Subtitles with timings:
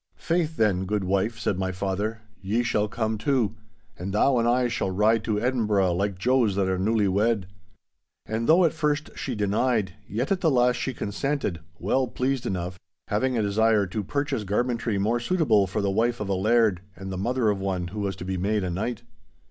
[0.15, 3.53] 'Faith then, good wife,' said my father, 'ye shall come too.
[3.99, 7.45] And thou and I shall ride to Edinburgh like joes that are newly wed.'
[8.25, 13.37] And though at first she denied, yet at the last she consented, well pleased enough—having
[13.37, 17.15] a desire to purchase garmentry more suitable for the wife of a laird and the
[17.19, 19.03] mother of one who was to be made a knight.